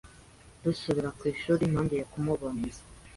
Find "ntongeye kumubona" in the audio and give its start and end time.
1.71-2.61